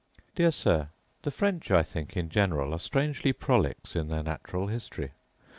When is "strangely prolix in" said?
2.79-4.07